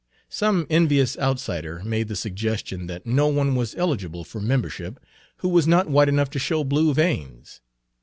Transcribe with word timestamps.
Some 0.29 0.65
envious 0.67 1.15
outsider 1.19 1.83
made 1.85 2.07
the 2.07 2.15
suggestion 2.15 2.87
that 2.87 3.05
no 3.05 3.27
one 3.27 3.53
was 3.53 3.75
eligible 3.75 4.23
for 4.23 4.39
membership 4.41 4.99
who 5.45 5.47
was 5.49 5.67
not 5.67 5.91
white 5.91 6.09
enough 6.09 6.31
to 6.31 6.39
show 6.39 6.63
blue 6.63 6.91
veins. 6.95 7.61